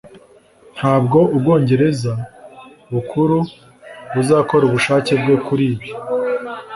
ntabwo 0.75 1.17
ubwongereza 1.35 2.13
bukuru 2.93 3.37
buzakora 4.13 4.63
ubushake 4.65 5.11
bwe 5.21 5.35
kuri 5.45 5.63
ibi, 5.71 5.87